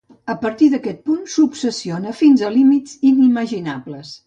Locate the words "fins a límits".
2.23-2.99